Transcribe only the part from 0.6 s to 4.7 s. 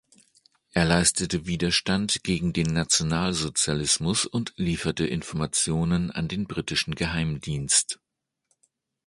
Er leistete Widerstand gegen den Nationalsozialismus und